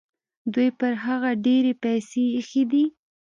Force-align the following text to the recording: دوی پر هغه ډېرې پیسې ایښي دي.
دوی 0.53 0.69
پر 0.79 0.93
هغه 1.05 1.29
ډېرې 1.45 1.73
پیسې 1.83 2.21
ایښي 2.37 2.63
دي. 2.71 2.83